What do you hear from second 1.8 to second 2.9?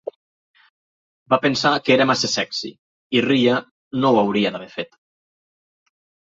que era massa sexy